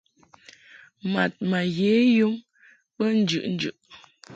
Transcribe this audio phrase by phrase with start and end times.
[1.13, 2.35] Mad ma ye yum
[2.95, 3.77] be njɨʼnjɨʼ.